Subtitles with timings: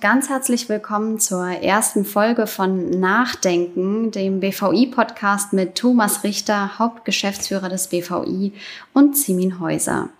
[0.00, 7.88] Ganz herzlich willkommen zur ersten Folge von Nachdenken, dem BVI-Podcast mit Thomas Richter, Hauptgeschäftsführer des
[7.88, 8.52] BVI
[8.94, 10.10] und Simin Häuser.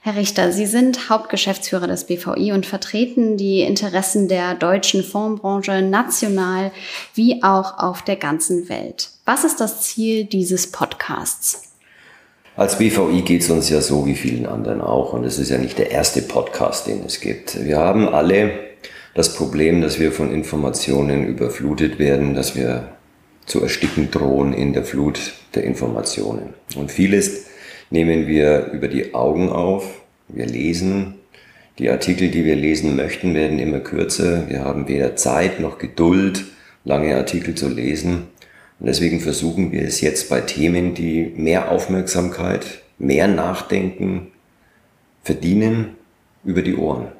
[0.00, 6.72] Herr Richter, Sie sind Hauptgeschäftsführer des BVI und vertreten die Interessen der deutschen Fondsbranche national
[7.12, 9.10] wie auch auf der ganzen Welt.
[9.26, 11.74] Was ist das Ziel dieses Podcasts?
[12.56, 15.58] Als BVI geht es uns ja so wie vielen anderen auch und es ist ja
[15.58, 17.62] nicht der erste Podcast, den es gibt.
[17.62, 18.65] Wir haben alle
[19.16, 22.92] das Problem, dass wir von Informationen überflutet werden, dass wir
[23.46, 26.52] zu ersticken drohen in der Flut der Informationen.
[26.76, 27.46] Und vieles
[27.88, 31.14] nehmen wir über die Augen auf, wir lesen,
[31.78, 36.44] die Artikel, die wir lesen möchten, werden immer kürzer, wir haben weder Zeit noch Geduld,
[36.84, 38.26] lange Artikel zu lesen.
[38.78, 44.32] Und deswegen versuchen wir es jetzt bei Themen, die mehr Aufmerksamkeit, mehr Nachdenken
[45.22, 45.96] verdienen,
[46.44, 47.15] über die Ohren.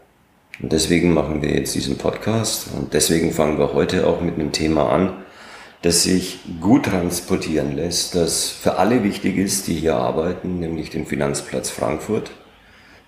[0.60, 4.52] Und deswegen machen wir jetzt diesen Podcast und deswegen fangen wir heute auch mit einem
[4.52, 5.12] Thema an,
[5.82, 11.06] das sich gut transportieren lässt, das für alle wichtig ist, die hier arbeiten, nämlich den
[11.06, 12.30] Finanzplatz Frankfurt,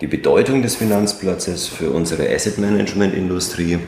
[0.00, 3.78] die Bedeutung des Finanzplatzes für unsere Asset Management Industrie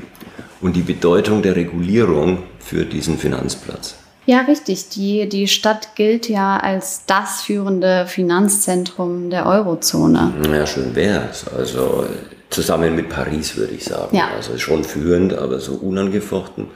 [0.61, 3.95] und die Bedeutung der Regulierung für diesen Finanzplatz.
[4.27, 4.89] Ja, richtig.
[4.91, 10.33] Die, die Stadt gilt ja als das führende Finanzzentrum der Eurozone.
[10.53, 11.47] Ja, schön wär's.
[11.49, 12.07] Also
[12.51, 14.17] Zusammen mit Paris, würde ich sagen.
[14.17, 14.29] Ja.
[14.35, 16.69] Also schon führend, aber so unangefochten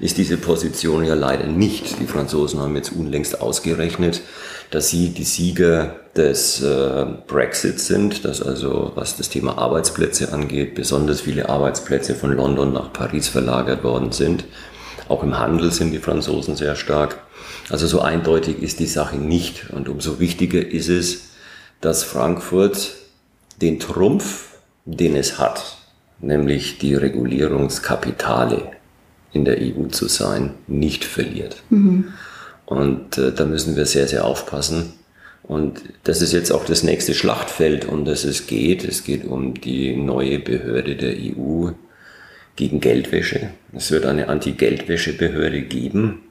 [0.00, 2.00] ist diese Position ja leider nicht.
[2.00, 4.22] Die Franzosen haben jetzt unlängst ausgerechnet,
[4.70, 10.74] dass sie die Sieger des äh, Brexit sind, dass also was das Thema Arbeitsplätze angeht,
[10.74, 14.44] besonders viele Arbeitsplätze von London nach Paris verlagert worden sind.
[15.08, 17.18] Auch im Handel sind die Franzosen sehr stark.
[17.70, 19.70] Also so eindeutig ist die Sache nicht.
[19.70, 21.30] Und umso wichtiger ist es,
[21.80, 22.94] dass Frankfurt
[23.60, 24.53] den Trumpf
[24.84, 25.78] den es hat,
[26.20, 28.72] nämlich die Regulierungskapitale
[29.32, 31.62] in der EU zu sein, nicht verliert.
[31.70, 32.12] Mhm.
[32.66, 34.94] Und äh, da müssen wir sehr, sehr aufpassen.
[35.42, 38.84] Und das ist jetzt auch das nächste Schlachtfeld, um das es geht.
[38.84, 41.70] Es geht um die neue Behörde der EU
[42.56, 43.50] gegen Geldwäsche.
[43.74, 46.22] Es wird eine Anti-Geldwäsche-Behörde geben,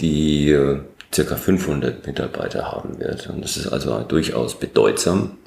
[0.00, 0.80] die äh,
[1.14, 3.28] circa 500 Mitarbeiter haben wird.
[3.28, 5.38] Und das ist also durchaus bedeutsam.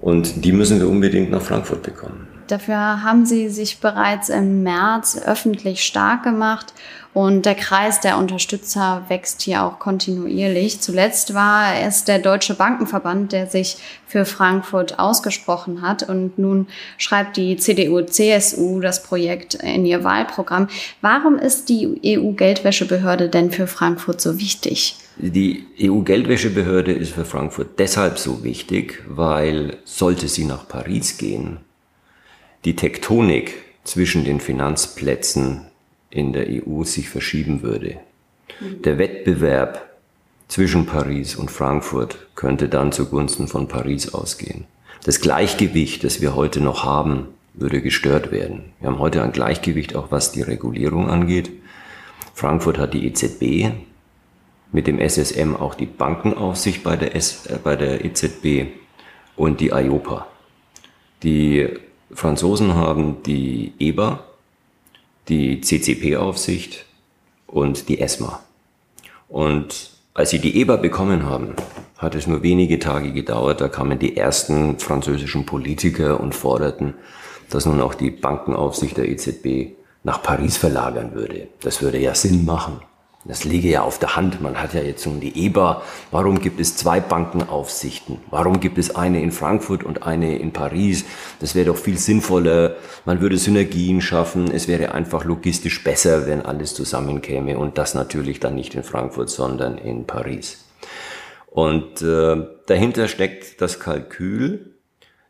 [0.00, 2.26] Und die müssen wir unbedingt nach Frankfurt bekommen.
[2.50, 6.74] Dafür haben Sie sich bereits im März öffentlich stark gemacht
[7.14, 10.80] und der Kreis der Unterstützer wächst hier auch kontinuierlich.
[10.80, 16.66] Zuletzt war es der Deutsche Bankenverband, der sich für Frankfurt ausgesprochen hat und nun
[16.98, 20.66] schreibt die CDU-CSU das Projekt in ihr Wahlprogramm.
[21.02, 24.96] Warum ist die EU-Geldwäschebehörde denn für Frankfurt so wichtig?
[25.22, 31.58] Die EU-Geldwäschebehörde ist für Frankfurt deshalb so wichtig, weil sollte sie nach Paris gehen,
[32.64, 33.52] die Tektonik
[33.84, 35.66] zwischen den Finanzplätzen
[36.08, 37.96] in der EU sich verschieben würde.
[38.60, 39.90] Der Wettbewerb
[40.48, 44.64] zwischen Paris und Frankfurt könnte dann zugunsten von Paris ausgehen.
[45.04, 48.72] Das Gleichgewicht, das wir heute noch haben, würde gestört werden.
[48.80, 51.50] Wir haben heute ein Gleichgewicht auch was die Regulierung angeht.
[52.32, 53.70] Frankfurt hat die EZB,
[54.72, 58.68] mit dem SSM auch die Bankenaufsicht bei der, S, äh, bei der EZB
[59.36, 60.26] und die IOPA.
[61.22, 61.68] Die
[62.12, 64.24] Franzosen haben die EBA,
[65.28, 66.86] die CCP-Aufsicht
[67.46, 68.40] und die ESMA.
[69.28, 71.54] Und als sie die EBA bekommen haben,
[71.98, 76.94] hat es nur wenige Tage gedauert, da kamen die ersten französischen Politiker und forderten,
[77.50, 81.48] dass nun auch die Bankenaufsicht der EZB nach Paris verlagern würde.
[81.60, 82.80] Das würde ja Sinn machen.
[83.26, 84.40] Das liege ja auf der Hand.
[84.40, 85.82] Man hat ja jetzt nun die EBA.
[86.10, 88.16] Warum gibt es zwei Bankenaufsichten?
[88.30, 91.04] Warum gibt es eine in Frankfurt und eine in Paris?
[91.38, 92.76] Das wäre doch viel sinnvoller.
[93.04, 94.50] Man würde Synergien schaffen.
[94.50, 97.58] Es wäre einfach logistisch besser, wenn alles zusammenkäme.
[97.58, 100.64] Und das natürlich dann nicht in Frankfurt, sondern in Paris.
[101.46, 102.36] Und äh,
[102.66, 104.76] dahinter steckt das Kalkül,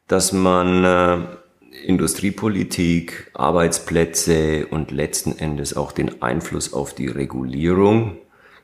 [0.06, 1.18] dass man äh,
[1.70, 8.18] Industriepolitik, Arbeitsplätze und letzten Endes auch den Einfluss auf die Regulierung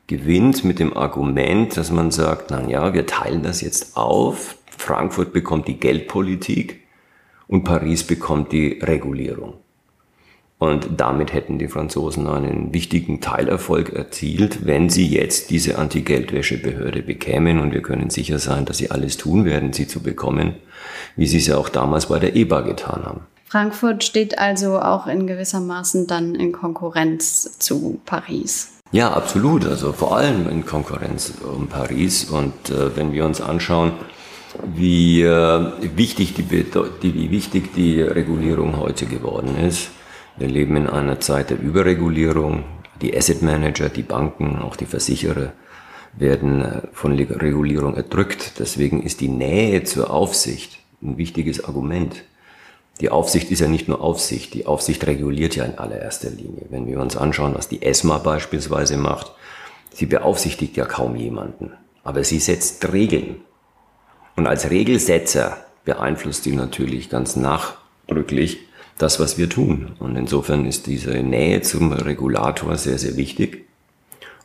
[0.07, 4.57] gewinnt mit dem Argument, dass man sagt, na ja, wir teilen das jetzt auf.
[4.77, 6.81] Frankfurt bekommt die Geldpolitik
[7.47, 9.55] und Paris bekommt die Regulierung.
[10.59, 17.59] Und damit hätten die Franzosen einen wichtigen Teilerfolg erzielt, wenn sie jetzt diese Anti-Geldwäsche-Behörde bekämen.
[17.59, 20.55] Und wir können sicher sein, dass sie alles tun werden, sie zu bekommen,
[21.15, 23.21] wie sie es ja auch damals bei der EBA getan haben.
[23.45, 28.73] Frankfurt steht also auch in gewisser Maßen dann in Konkurrenz zu Paris.
[28.91, 29.65] Ja, absolut.
[29.65, 32.25] Also vor allem in Konkurrenz um Paris.
[32.25, 33.91] Und äh, wenn wir uns anschauen,
[34.75, 39.89] wie, äh, wichtig die, die, wie wichtig die Regulierung heute geworden ist,
[40.37, 42.63] Wir leben in einer Zeit der Überregulierung.
[43.01, 45.53] Die Asset Manager, die Banken, auch die Versicherer
[46.13, 48.59] werden äh, von Regulierung erdrückt.
[48.59, 52.23] Deswegen ist die Nähe zur Aufsicht ein wichtiges Argument.
[53.01, 56.65] Die Aufsicht ist ja nicht nur Aufsicht, die Aufsicht reguliert ja in allererster Linie.
[56.69, 59.31] Wenn wir uns anschauen, was die ESMA beispielsweise macht,
[59.91, 61.73] sie beaufsichtigt ja kaum jemanden,
[62.03, 63.41] aber sie setzt Regeln.
[64.35, 68.66] Und als Regelsetzer beeinflusst sie natürlich ganz nachdrücklich
[68.97, 69.91] das, was wir tun.
[69.99, 73.67] Und insofern ist diese Nähe zum Regulator sehr, sehr wichtig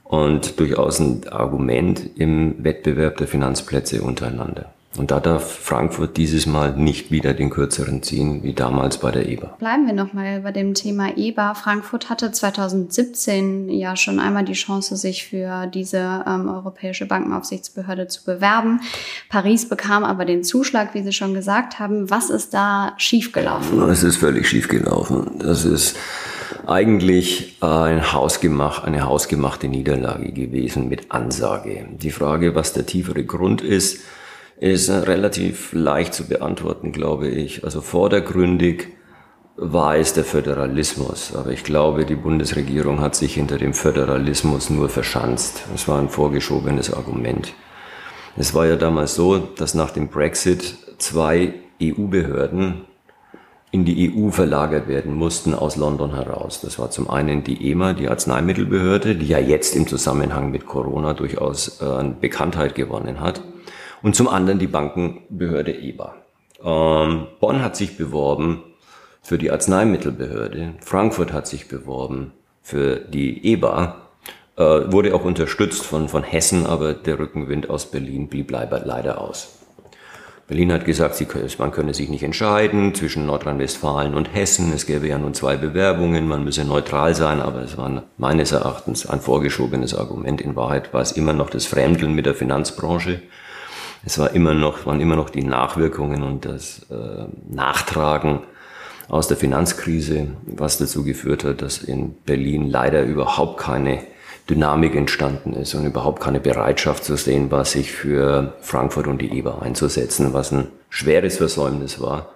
[0.05, 4.73] und durchaus ein Argument im Wettbewerb der Finanzplätze untereinander.
[4.99, 9.27] Und da darf Frankfurt dieses Mal nicht wieder den kürzeren ziehen, wie damals bei der
[9.27, 9.57] EBA.
[9.59, 11.55] Bleiben wir nochmal bei dem Thema EBA.
[11.55, 18.25] Frankfurt hatte 2017 ja schon einmal die Chance, sich für diese ähm, Europäische Bankenaufsichtsbehörde zu
[18.25, 18.81] bewerben.
[19.31, 22.11] Paris bekam aber den Zuschlag, wie Sie schon gesagt haben.
[22.11, 23.81] Was ist da schiefgelaufen?
[23.89, 25.39] Es ist völlig schiefgelaufen.
[25.39, 25.97] Das ist
[26.67, 31.87] eigentlich ein Hausgemach, eine hausgemachte Niederlage gewesen mit Ansage.
[31.91, 34.01] Die Frage, was der tiefere Grund ist,
[34.63, 37.65] ist relativ leicht zu beantworten, glaube ich.
[37.65, 38.87] Also vordergründig
[39.57, 44.89] war es der Föderalismus, aber ich glaube, die Bundesregierung hat sich hinter dem Föderalismus nur
[44.89, 45.65] verschanzt.
[45.75, 47.55] Es war ein vorgeschobenes Argument.
[48.37, 52.83] Es war ja damals so, dass nach dem Brexit zwei EU-Behörden
[53.73, 56.61] in die EU verlagert werden mussten aus London heraus.
[56.61, 61.15] Das war zum einen die EMA, die Arzneimittelbehörde, die ja jetzt im Zusammenhang mit Corona
[61.15, 63.43] durchaus äh, an Bekanntheit gewonnen hat
[64.03, 66.15] und zum anderen die Bankenbehörde EBA.
[66.65, 68.63] Ähm, Bonn hat sich beworben
[69.23, 73.97] für die Arzneimittelbehörde, Frankfurt hat sich beworben für die EBA,
[74.57, 79.59] äh, wurde auch unterstützt von, von Hessen, aber der Rückenwind aus Berlin blieb leider aus.
[80.49, 81.27] Berlin hat gesagt, sie,
[81.59, 84.73] man könne sich nicht entscheiden zwischen Nordrhein-Westfalen und Hessen.
[84.75, 89.07] Es gäbe ja nun zwei Bewerbungen, man müsse neutral sein, aber es war meines Erachtens
[89.07, 90.41] ein vorgeschobenes Argument.
[90.41, 93.23] In Wahrheit war es immer noch das Fremdeln mit der Finanzbranche.
[94.05, 98.41] Es war immer noch, waren immer noch die Nachwirkungen und das äh, Nachtragen
[99.09, 104.03] aus der Finanzkrise, was dazu geführt hat, dass in Berlin leider überhaupt keine
[104.51, 109.39] Dynamik entstanden ist und überhaupt keine Bereitschaft zu sehen war, sich für Frankfurt und die
[109.39, 112.31] EBA einzusetzen, was ein schweres Versäumnis war.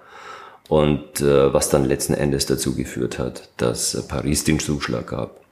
[0.69, 5.46] Und äh, was dann letzten Endes dazu geführt hat, dass Paris den Zuschlag gab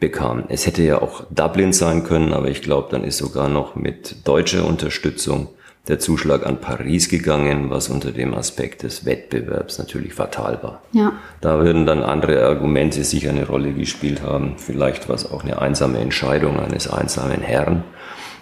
[0.00, 0.44] bekam.
[0.48, 4.26] Es hätte ja auch Dublin sein können, aber ich glaube, dann ist sogar noch mit
[4.26, 5.48] deutscher Unterstützung
[5.88, 10.82] der Zuschlag an Paris gegangen, was unter dem Aspekt des Wettbewerbs natürlich fatal war.
[10.92, 11.12] Ja.
[11.40, 14.54] Da würden dann andere Argumente sicher eine Rolle gespielt haben.
[14.56, 17.84] Vielleicht war es auch eine einsame Entscheidung eines einsamen Herrn,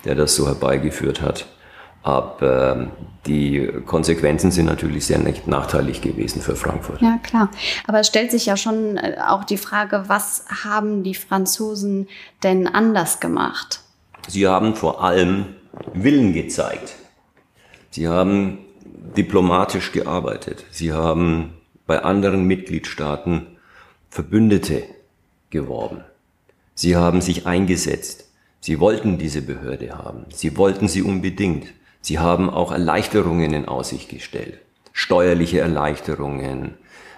[0.07, 1.47] der das so herbeigeführt hat.
[2.05, 2.91] Aber ähm,
[3.27, 7.01] die Konsequenzen sind natürlich sehr nachteilig gewesen für Frankfurt.
[7.01, 7.51] Ja, klar.
[7.87, 12.07] Aber es stellt sich ja schon äh, auch die Frage, was haben die Franzosen
[12.43, 13.81] denn anders gemacht?
[14.29, 15.47] Sie haben vor allem
[15.95, 16.95] Willen gezeigt.
[17.91, 18.59] Sie haben
[19.17, 20.67] diplomatisch gearbeitet.
[20.71, 21.55] Sie haben
[21.87, 23.47] bei anderen Mitgliedstaaten
[24.11, 24.83] Verbündete
[25.49, 26.05] geworben.
[26.75, 28.29] Sie haben sich eingesetzt.
[28.61, 30.27] Sie wollten diese Behörde haben.
[30.29, 31.69] Sie wollten sie unbedingt.
[32.05, 34.59] Sie haben auch Erleichterungen in Aussicht gestellt.
[34.93, 36.75] Steuerliche Erleichterungen,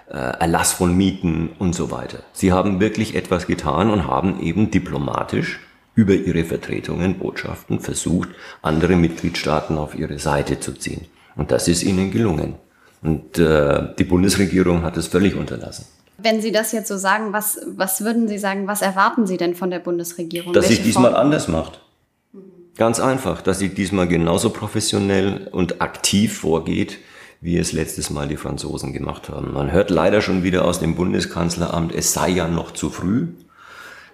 [0.09, 2.19] äh, Erlass von Mieten und so weiter.
[2.31, 5.59] Sie haben wirklich etwas getan und haben eben diplomatisch
[5.93, 8.29] über ihre Vertretungen, Botschaften versucht,
[8.61, 11.07] andere Mitgliedstaaten auf ihre Seite zu ziehen.
[11.35, 12.55] Und das ist ihnen gelungen.
[13.01, 15.85] Und äh, die Bundesregierung hat es völlig unterlassen.
[16.17, 19.53] Wenn Sie das jetzt so sagen, was, was würden Sie sagen, was erwarten Sie denn
[19.53, 20.53] von der Bundesregierung?
[20.53, 21.21] Dass sie diesmal Form?
[21.23, 21.81] anders macht.
[22.77, 26.99] Ganz einfach, dass sie diesmal genauso professionell und aktiv vorgeht,
[27.41, 29.53] wie es letztes Mal die Franzosen gemacht haben.
[29.53, 33.29] Man hört leider schon wieder aus dem Bundeskanzleramt, es sei ja noch zu früh.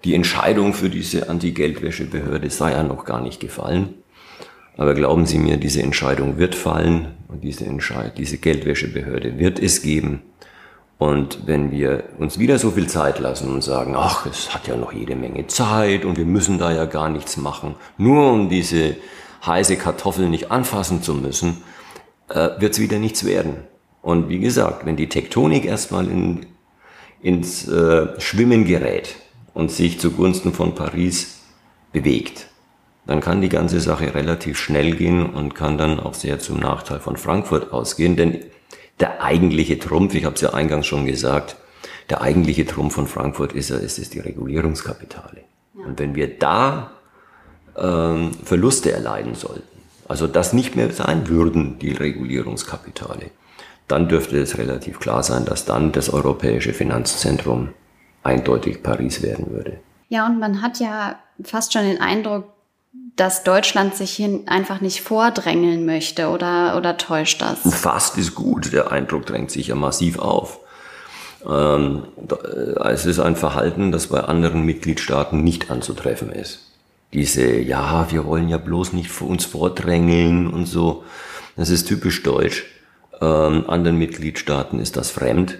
[0.05, 3.95] Die Entscheidung für diese Anti-Geldwäschebehörde sei ja noch gar nicht gefallen.
[4.77, 9.81] Aber glauben Sie mir, diese Entscheidung wird fallen und diese, Entscheid diese Geldwäschebehörde wird es
[9.81, 10.21] geben.
[11.03, 14.77] Und wenn wir uns wieder so viel Zeit lassen und sagen, ach, es hat ja
[14.77, 18.95] noch jede Menge Zeit und wir müssen da ja gar nichts machen, nur um diese
[19.45, 21.61] heiße Kartoffel nicht anfassen zu müssen,
[22.29, 23.57] äh, wird es wieder nichts werden.
[24.01, 26.45] Und wie gesagt, wenn die Tektonik erstmal in,
[27.21, 29.15] ins äh, Schwimmen gerät,
[29.53, 31.41] und sich zugunsten von Paris
[31.91, 32.47] bewegt,
[33.05, 36.99] dann kann die ganze Sache relativ schnell gehen und kann dann auch sehr zum Nachteil
[36.99, 38.15] von Frankfurt ausgehen.
[38.15, 38.39] Denn
[38.99, 41.55] der eigentliche Trumpf, ich habe es ja eingangs schon gesagt,
[42.09, 45.41] der eigentliche Trumpf von Frankfurt ist, ist, ist die Regulierungskapitale.
[45.77, 45.85] Ja.
[45.85, 46.91] Und wenn wir da
[47.77, 49.63] ähm, Verluste erleiden sollten,
[50.07, 53.31] also das nicht mehr sein würden, die Regulierungskapitale,
[53.87, 57.69] dann dürfte es relativ klar sein, dass dann das europäische Finanzzentrum
[58.23, 59.79] eindeutig Paris werden würde.
[60.09, 62.45] Ja, und man hat ja fast schon den Eindruck,
[63.15, 67.59] dass Deutschland sich hier einfach nicht vordrängeln möchte oder, oder täuscht das?
[67.75, 68.73] Fast ist gut.
[68.73, 70.59] Der Eindruck drängt sich ja massiv auf.
[71.47, 76.71] Ähm, äh, es ist ein Verhalten, das bei anderen Mitgliedstaaten nicht anzutreffen ist.
[77.13, 81.03] Diese, ja, wir wollen ja bloß nicht für uns vordrängeln und so.
[81.55, 82.65] Das ist typisch deutsch.
[83.21, 85.59] Ähm, anderen Mitgliedstaaten ist das fremd.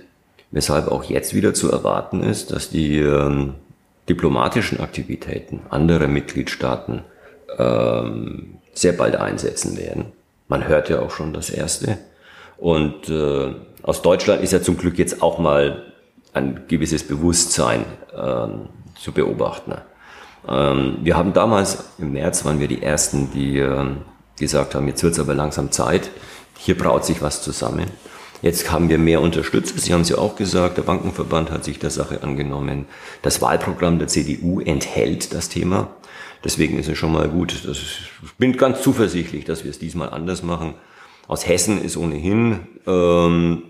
[0.50, 3.56] Weshalb auch jetzt wieder zu erwarten ist, dass die ähm,
[4.10, 7.04] diplomatischen Aktivitäten anderer Mitgliedstaaten
[7.58, 10.06] ähm, sehr bald einsetzen werden.
[10.48, 11.98] Man hört ja auch schon das erste.
[12.58, 15.94] Und äh, aus Deutschland ist ja zum Glück jetzt auch mal
[16.34, 18.70] ein gewisses Bewusstsein ähm,
[19.00, 19.76] zu beobachten.
[20.48, 23.98] Ähm, wir haben damals, im März waren wir die Ersten, die ähm,
[24.38, 26.10] gesagt haben, jetzt wird es aber langsam Zeit,
[26.58, 27.86] hier braut sich was zusammen.
[28.42, 29.78] Jetzt haben wir mehr Unterstützer.
[29.78, 32.88] Sie haben es ja auch gesagt, der Bankenverband hat sich der Sache angenommen.
[33.22, 35.92] Das Wahlprogramm der CDU enthält das Thema.
[36.44, 37.64] Deswegen ist es schon mal gut.
[37.66, 40.76] Das, ich bin ganz zuversichtlich, dass wir es diesmal anders machen.
[41.28, 43.64] Aus Hessen ist ohnehin ähm,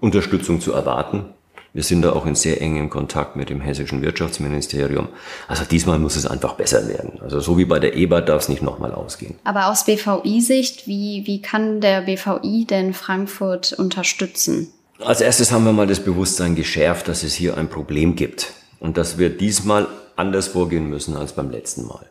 [0.00, 1.26] Unterstützung zu erwarten.
[1.72, 5.08] Wir sind da auch in sehr engem Kontakt mit dem hessischen Wirtschaftsministerium.
[5.46, 7.20] Also diesmal muss es einfach besser werden.
[7.20, 9.36] Also so wie bei der EBA darf es nicht nochmal ausgehen.
[9.44, 14.72] Aber aus BVI-Sicht, wie, wie kann der BVI denn Frankfurt unterstützen?
[14.98, 18.96] Als erstes haben wir mal das Bewusstsein geschärft, dass es hier ein Problem gibt und
[18.96, 19.86] dass wir diesmal
[20.20, 22.06] anders vorgehen müssen als beim letzten Mal.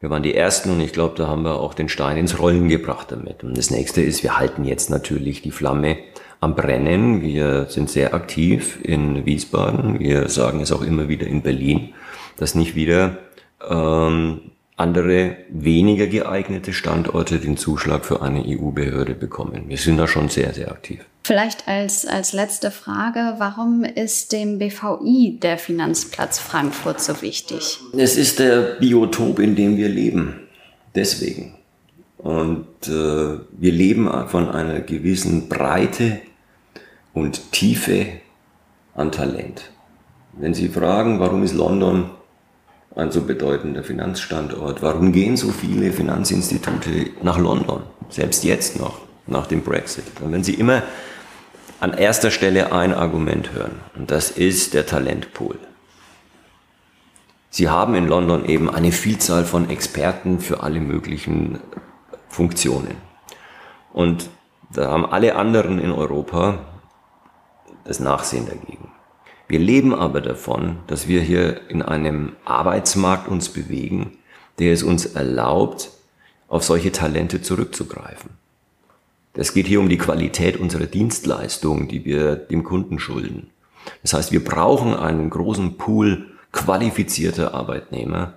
[0.00, 2.70] Wir waren die Ersten und ich glaube, da haben wir auch den Stein ins Rollen
[2.70, 3.44] gebracht damit.
[3.44, 5.98] Und das nächste ist, wir halten jetzt natürlich die Flamme
[6.40, 7.20] am Brennen.
[7.20, 10.00] Wir sind sehr aktiv in Wiesbaden.
[10.00, 11.92] Wir sagen es auch immer wieder in Berlin,
[12.38, 13.18] dass nicht wieder
[13.68, 14.40] ähm,
[14.80, 19.64] andere weniger geeignete Standorte den Zuschlag für eine EU-Behörde bekommen.
[19.68, 21.04] Wir sind da schon sehr, sehr aktiv.
[21.22, 27.78] Vielleicht als, als letzte Frage, warum ist dem BVI der Finanzplatz Frankfurt so wichtig?
[27.96, 30.48] Es ist der Biotop, in dem wir leben.
[30.94, 31.54] Deswegen.
[32.16, 36.20] Und äh, wir leben von einer gewissen Breite
[37.12, 38.06] und Tiefe
[38.94, 39.70] an Talent.
[40.32, 42.10] Wenn Sie fragen, warum ist London
[42.96, 49.46] ein so bedeutender Finanzstandort, warum gehen so viele Finanzinstitute nach London, selbst jetzt noch, nach
[49.46, 50.04] dem Brexit?
[50.20, 50.82] Und wenn Sie immer
[51.78, 55.58] an erster Stelle ein Argument hören, und das ist der Talentpool.
[57.48, 61.58] Sie haben in London eben eine Vielzahl von Experten für alle möglichen
[62.28, 62.96] Funktionen.
[63.92, 64.30] Und
[64.72, 66.58] da haben alle anderen in Europa
[67.84, 68.92] das Nachsehen dagegen.
[69.50, 74.12] Wir leben aber davon, dass wir hier in einem Arbeitsmarkt uns bewegen,
[74.60, 75.90] der es uns erlaubt,
[76.46, 78.30] auf solche Talente zurückzugreifen.
[79.34, 83.50] Es geht hier um die Qualität unserer Dienstleistung, die wir dem Kunden schulden.
[84.02, 88.34] Das heißt, wir brauchen einen großen Pool qualifizierter Arbeitnehmer.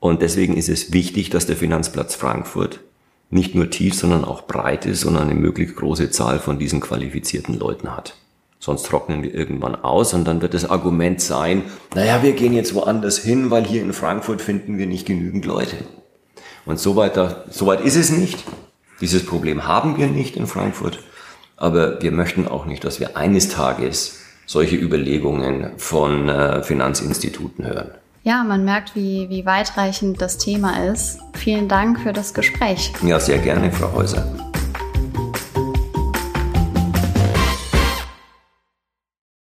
[0.00, 2.80] Und deswegen ist es wichtig, dass der Finanzplatz Frankfurt
[3.28, 7.58] nicht nur tief, sondern auch breit ist und eine möglichst große Zahl von diesen qualifizierten
[7.58, 8.16] Leuten hat.
[8.66, 11.62] Sonst trocknen wir irgendwann aus und dann wird das Argument sein,
[11.94, 15.76] naja, wir gehen jetzt woanders hin, weil hier in Frankfurt finden wir nicht genügend Leute.
[16.64, 17.14] Und so weit,
[17.48, 18.42] so weit ist es nicht.
[19.00, 20.98] Dieses Problem haben wir nicht in Frankfurt,
[21.56, 27.92] aber wir möchten auch nicht, dass wir eines Tages solche Überlegungen von äh, Finanzinstituten hören.
[28.24, 31.20] Ja, man merkt, wie, wie weitreichend das Thema ist.
[31.34, 32.92] Vielen Dank für das Gespräch.
[33.04, 34.26] Ja, sehr gerne, Frau Häuser.